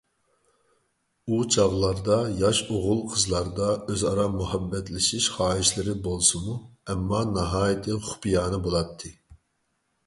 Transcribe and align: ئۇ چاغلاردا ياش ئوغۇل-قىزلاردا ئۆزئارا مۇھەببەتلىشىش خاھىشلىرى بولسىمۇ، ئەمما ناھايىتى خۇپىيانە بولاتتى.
ئۇ 1.33 1.41
چاغلاردا 1.55 2.17
ياش 2.39 2.61
ئوغۇل-قىزلاردا 2.77 3.67
ئۆزئارا 3.75 4.25
مۇھەببەتلىشىش 4.39 5.29
خاھىشلىرى 5.37 5.97
بولسىمۇ، 6.09 6.59
ئەمما 6.91 7.23
ناھايىتى 7.39 8.01
خۇپىيانە 8.09 8.65
بولاتتى. 8.69 9.17